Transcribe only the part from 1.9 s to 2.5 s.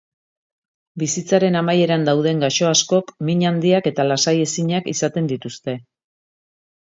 dauden